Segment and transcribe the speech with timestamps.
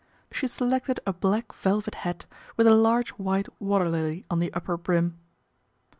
[0.31, 2.25] She selected a black velvet hat
[2.57, 5.19] with a large white water lily on the upper brim.